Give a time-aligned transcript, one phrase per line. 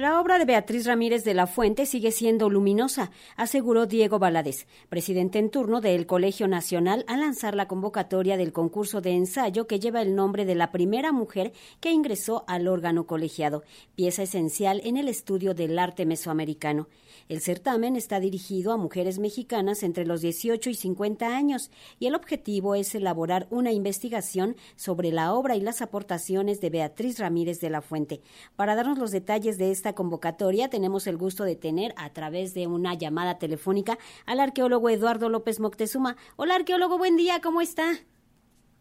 [0.00, 5.38] La obra de Beatriz Ramírez de la Fuente sigue siendo luminosa, aseguró Diego Valadez, presidente
[5.38, 10.00] en turno del Colegio Nacional, al lanzar la convocatoria del concurso de ensayo que lleva
[10.00, 13.62] el nombre de la primera mujer que ingresó al órgano colegiado,
[13.94, 16.88] pieza esencial en el estudio del arte mesoamericano.
[17.28, 22.14] El certamen está dirigido a mujeres mexicanas entre los 18 y 50 años y el
[22.14, 27.70] objetivo es elaborar una investigación sobre la obra y las aportaciones de Beatriz Ramírez de
[27.70, 28.22] la Fuente.
[28.56, 32.66] Para darnos los detalles de esta convocatoria tenemos el gusto de tener a través de
[32.66, 36.16] una llamada telefónica al arqueólogo Eduardo López Moctezuma.
[36.36, 37.92] Hola arqueólogo, buen día, ¿cómo está?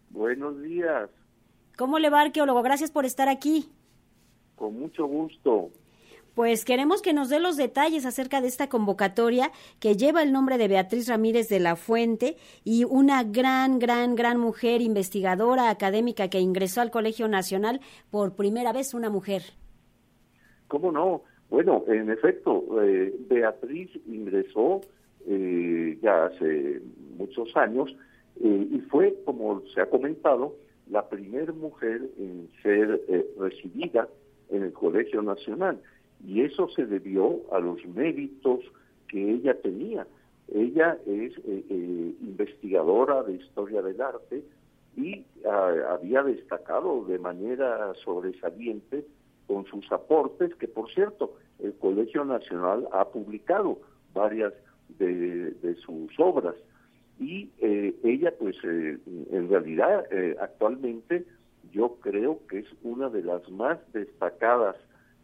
[0.10, 1.10] Buenos días.
[1.78, 2.62] ¿Cómo le va arqueólogo?
[2.62, 3.70] Gracias por estar aquí.
[4.56, 5.72] Con mucho gusto.
[6.36, 10.58] Pues queremos que nos dé los detalles acerca de esta convocatoria que lleva el nombre
[10.58, 16.40] de Beatriz Ramírez de la Fuente y una gran, gran, gran mujer investigadora académica que
[16.40, 19.44] ingresó al Colegio Nacional por primera vez, una mujer.
[20.70, 21.23] ¿Cómo no?
[21.50, 24.80] Bueno, en efecto, eh, Beatriz ingresó
[25.28, 26.81] eh, ya hace
[27.17, 27.94] muchos años
[28.42, 30.56] eh, y fue, como se ha comentado,
[30.89, 33.02] la primera mujer en ser
[33.38, 34.08] recibida
[34.50, 35.80] en el Colegio Nacional
[36.26, 38.59] y eso se debió a los méritos
[39.08, 40.08] que ella tenía.
[40.54, 44.44] Ella es eh, eh, investigadora de historia del arte
[44.95, 49.06] y ah, había destacado de manera sobresaliente
[49.50, 53.80] con sus aportes, que por cierto, el Colegio Nacional ha publicado
[54.14, 54.54] varias
[54.99, 56.55] de, sus obras.
[57.20, 60.05] Y eh, ella, pues, en realidad,
[60.39, 61.26] actualmente
[61.71, 64.76] yo creo que es una de las más destacadas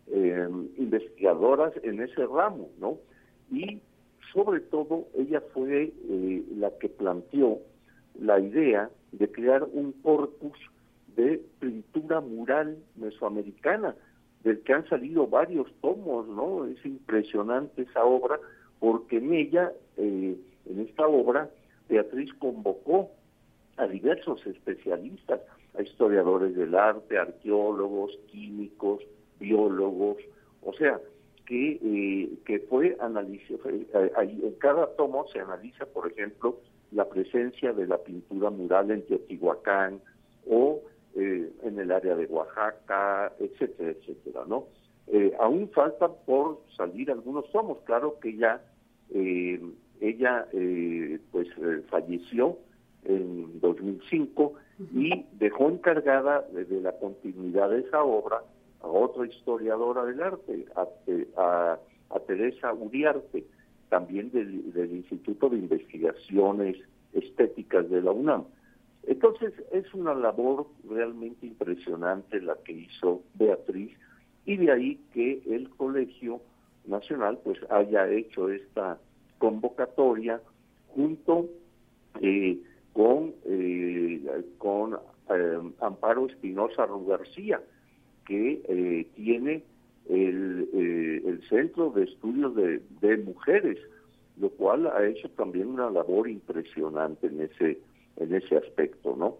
[0.08, 0.48] eh,
[0.78, 2.98] investigadoras en ese ramo, ¿no?
[3.52, 3.82] Y
[4.34, 7.60] sobre todo ella fue eh, la que planteó
[8.20, 10.58] la idea de crear un corpus
[11.16, 13.96] de pintura mural mesoamericana,
[14.46, 16.66] del que han salido varios tomos, ¿no?
[16.66, 18.40] Es impresionante esa obra,
[18.80, 21.50] porque en ella, eh, en esta obra,
[21.90, 23.10] Beatriz convocó
[23.78, 25.42] a diversos especialistas,
[25.76, 29.02] a historiadores del arte, arqueólogos, químicos,
[29.40, 30.18] biólogos,
[30.62, 31.02] o sea,
[31.48, 36.60] que, eh, que fue analizar, eh, en cada tomo se analiza, por ejemplo,
[36.92, 40.02] la presencia de la pintura mural en Teotihuacán
[40.48, 40.82] o
[41.16, 44.68] eh, en el área de Oaxaca, etcétera, etcétera, ¿no?
[45.40, 48.60] aún faltan por salir algunos tomos, claro que ya
[50.02, 50.48] ella
[51.32, 51.48] pues
[51.92, 52.58] falleció
[53.04, 54.54] en 2005
[54.94, 58.42] y dejó encargada de la continuidad de esa obra
[58.82, 60.66] a otra historiadora del arte,
[61.38, 61.78] a,
[62.28, 63.46] Teresa Uriarte,
[63.90, 66.78] también del, Instituto de Investigaciones
[67.14, 68.46] Estéticas de la UNAM.
[69.08, 73.92] Entonces es una labor realmente impresionante la que hizo Beatriz
[74.46, 76.42] y de ahí que el Colegio
[76.86, 79.00] Nacional pues haya hecho esta
[79.38, 80.42] convocatoria
[80.90, 81.50] junto
[82.22, 82.60] eh,
[82.94, 84.22] con, eh,
[84.58, 84.98] con
[85.30, 87.62] eh, Amparo Espinosa García,
[88.26, 89.64] que eh, tiene
[90.08, 90.70] el,
[91.26, 93.78] el, Centro de Estudios de, de, Mujeres,
[94.38, 97.80] lo cual ha hecho también una labor impresionante en ese,
[98.18, 99.38] en ese aspecto, ¿no?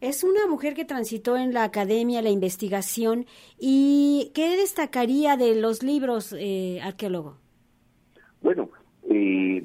[0.00, 3.24] Es una mujer que transitó en la academia, la investigación,
[3.58, 7.38] y ¿qué destacaría de los libros, eh, arqueólogo?
[8.42, 8.68] Bueno,
[9.08, 9.64] eh,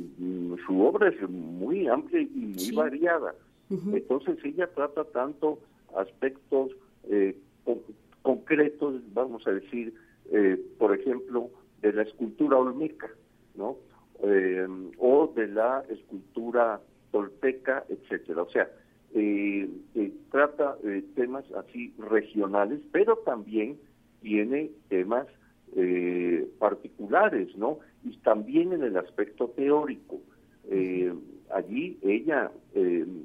[0.66, 3.36] su obra es muy amplia y muy variada.
[3.70, 5.60] Entonces ella trata tanto
[5.96, 6.72] aspectos
[7.10, 7.38] eh,
[8.22, 9.94] concretos, vamos a decir,
[10.32, 11.50] eh, por ejemplo,
[11.82, 13.10] de la escultura olmeca,
[13.56, 13.78] ¿no?
[14.24, 14.68] Eh,
[15.00, 18.44] o de la escultura tolteca, etcétera.
[18.44, 18.70] O sea,
[19.14, 19.70] eh,
[20.32, 20.78] trata
[21.16, 23.78] temas así regionales, pero también
[24.22, 25.28] tiene temas
[26.60, 27.80] particulares, ¿no?
[28.04, 30.20] Y también en el aspecto teórico.
[31.50, 32.52] allí ella,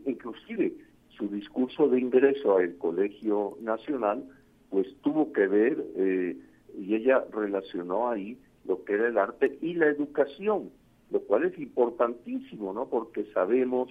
[0.06, 0.74] inclusive,
[1.16, 4.24] su discurso de ingreso al Colegio Nacional,
[4.70, 6.36] pues tuvo que ver, eh,
[6.78, 10.70] y ella relacionó ahí lo que era el arte y la educación,
[11.10, 12.88] lo cual es importantísimo, ¿no?
[12.88, 13.88] Porque sabemos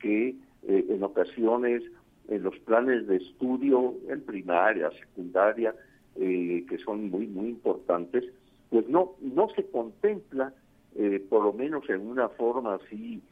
[0.00, 0.34] que
[0.68, 1.82] eh, en ocasiones
[2.28, 5.74] en los planes de estudio en primaria, secundaria,
[6.16, 8.24] eh, que son muy, muy importantes,
[8.70, 10.52] pues no, no se contempla,
[10.96, 13.22] eh, por lo menos en una forma así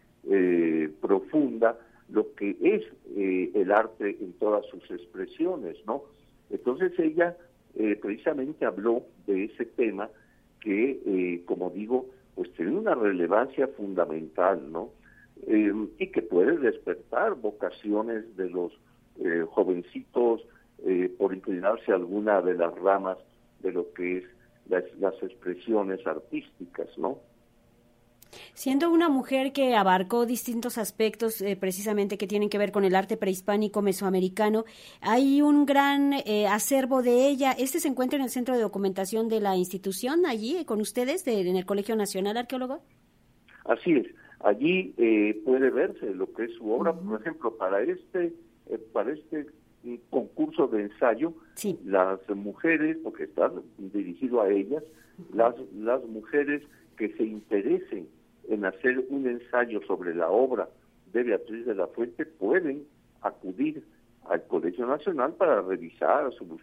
[1.02, 1.78] profunda,
[2.08, 2.82] lo que es
[3.14, 6.04] el arte en todas sus expresiones, ¿no?
[6.48, 7.36] Entonces ella
[8.00, 10.08] precisamente habló de ese tema
[10.60, 14.90] que, como digo, pues tiene una relevancia fundamental, ¿no?
[15.46, 18.72] y que puede despertar vocaciones de los
[19.50, 20.42] jovencitos
[21.18, 23.18] por inclinarse a alguna de las ramas
[23.60, 24.24] de lo que es
[24.68, 27.18] las, expresiones artísticas, ¿no?
[28.54, 32.94] Siendo una mujer que abarcó distintos aspectos eh, precisamente que tienen que ver con el
[32.94, 34.64] arte prehispánico mesoamericano,
[35.00, 37.50] hay un gran eh, acervo de ella.
[37.50, 41.26] ¿Este se encuentra en el centro de documentación de la institución allí eh, con ustedes
[41.26, 42.80] en el Colegio Nacional Arqueólogo?
[43.64, 44.06] Así es.
[44.38, 44.94] Allí
[45.44, 46.92] puede verse lo que es su obra.
[46.92, 48.34] Por ejemplo, para este
[48.92, 49.46] para este
[50.10, 51.32] concurso de ensayo,
[51.84, 54.84] las mujeres, porque está dirigido a ellas,
[55.32, 56.62] las, las mujeres
[56.96, 58.06] que se interesen
[58.48, 60.68] en hacer un ensayo sobre la obra
[61.12, 62.84] de Beatriz de la Fuente pueden
[63.22, 63.82] acudir
[64.28, 66.60] al Colegio Nacional para revisar sus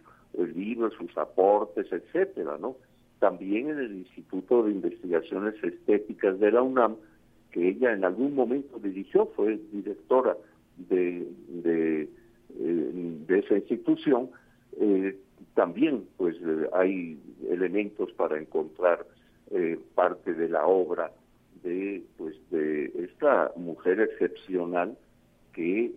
[0.54, 2.76] libros, sus aportes, etcétera, ¿no?
[3.18, 6.96] También en el Instituto de Investigaciones Estéticas de la UNAM,
[7.50, 10.36] que ella en algún momento dirigió, fue directora
[10.76, 12.08] de, de
[12.58, 14.30] eh, esa institución,
[14.80, 15.16] eh,
[15.54, 19.06] también pues eh, hay elementos para encontrar
[19.94, 21.12] parte de la obra
[21.62, 24.96] de pues de esta mujer excepcional
[25.52, 25.92] que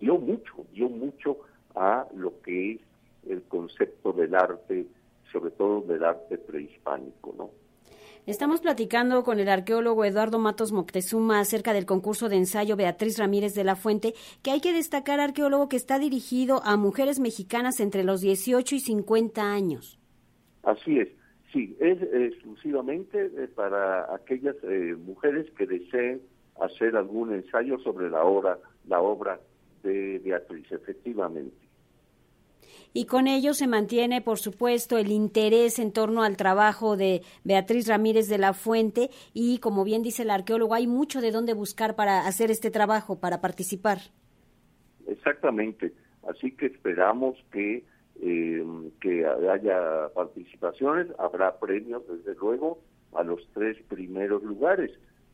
[0.00, 1.38] dio mucho, dio mucho
[1.74, 2.80] a lo que es
[3.28, 4.86] el concepto del arte,
[5.32, 7.50] sobre todo del arte prehispánico, ¿no?
[8.26, 13.54] Estamos platicando con el arqueólogo Eduardo Matos Moctezuma acerca del concurso de ensayo Beatriz Ramírez
[13.54, 14.12] de la Fuente,
[14.42, 18.80] que hay que destacar, arqueólogo, que está dirigido a mujeres mexicanas entre los 18 y
[18.80, 19.98] 50 años.
[20.62, 21.08] Así es,
[21.52, 26.20] sí, es exclusivamente eh, para aquellas eh, mujeres que deseen
[26.60, 29.40] hacer algún ensayo sobre la obra, la obra
[29.82, 31.68] de Beatriz, efectivamente.
[32.94, 37.86] Y con ello se mantiene, por supuesto, el interés en torno al trabajo de Beatriz
[37.86, 39.10] Ramírez de la Fuente.
[39.34, 43.20] Y, como bien dice el arqueólogo, hay mucho de dónde buscar para hacer este trabajo,
[43.20, 43.98] para participar.
[45.06, 45.92] Exactamente,
[46.28, 47.84] así que esperamos que,
[48.20, 48.64] eh,
[49.00, 52.78] que haya participaciones, habrá premios, desde luego,
[53.14, 54.90] a los tres primeros lugares.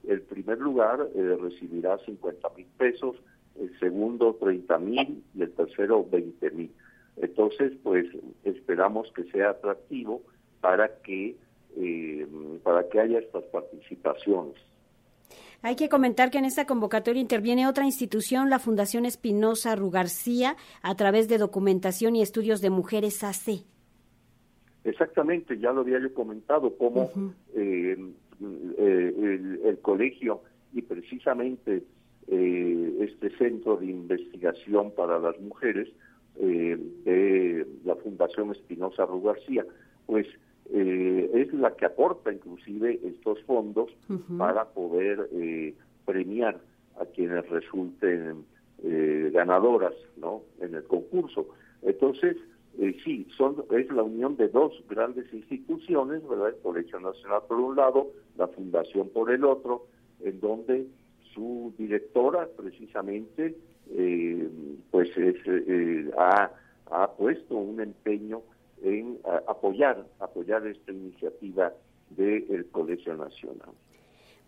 [0.06, 3.16] El primer lugar eh, recibirá 50 mil pesos,
[3.58, 6.70] el segundo 30 mil y el tercero 20 mil.
[7.16, 8.06] Entonces, pues
[8.42, 10.22] esperamos que sea atractivo
[10.60, 11.36] para que
[11.76, 12.26] eh,
[12.62, 14.54] para que haya estas participaciones.
[15.64, 20.94] Hay que comentar que en esta convocatoria interviene otra institución, la Fundación Espinosa Rugarcía, a
[20.94, 23.64] través de documentación y estudios de mujeres AC.
[24.84, 27.10] Exactamente, ya lo había yo comentado, como
[27.54, 27.96] eh,
[28.76, 30.42] eh, el, colegio
[30.74, 31.82] y precisamente
[32.28, 35.88] este centro de investigación para las mujeres
[36.36, 36.76] eh,
[37.06, 39.64] de la Fundación Espinosa Ru García,
[40.04, 40.26] pues
[40.72, 43.90] eh, es la que aporta inclusive estos fondos
[44.38, 45.74] para poder eh,
[46.04, 46.58] premiar
[47.00, 48.44] a quienes resulten
[49.32, 50.42] ganadoras ¿no?
[50.60, 51.46] en el concurso.
[51.80, 52.36] Entonces,
[53.02, 56.48] sí, son, es la unión de dos grandes instituciones, ¿verdad?
[56.48, 59.86] El Colegio Nacional por un lado, la Fundación por el otro,
[60.20, 60.86] en donde
[61.34, 63.56] su directora precisamente
[63.90, 64.48] eh,
[64.90, 66.50] pues eh, ha,
[67.18, 68.42] puesto un empeño
[68.82, 71.72] en apoyar apoyar esta iniciativa
[72.10, 73.70] del Colegio Nacional.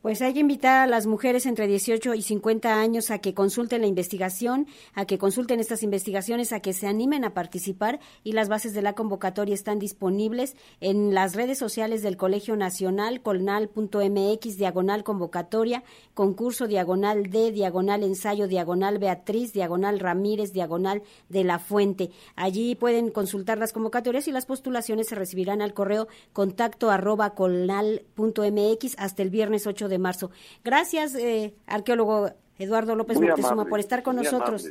[0.02, 3.80] Pues hay que invitar a las mujeres entre 18 y 50 años a que consulten
[3.80, 8.48] la investigación, a que consulten estas investigaciones, a que se animen a participar y las
[8.48, 15.02] bases de la convocatoria están disponibles en las redes sociales del Colegio Nacional, colnal.mx, diagonal
[15.02, 15.82] convocatoria,
[16.14, 22.10] concurso diagonal D, diagonal ensayo, diagonal Beatriz, diagonal Ramírez, diagonal de la Fuente.
[22.36, 28.94] Allí pueden consultar las convocatorias y las postulaciones se recibirán al correo contacto arroba colnal.mx
[28.98, 30.30] hasta el viernes 8 de marzo.
[30.64, 34.64] Gracias, eh, arqueólogo Eduardo López Moctezuma, por estar con nosotros.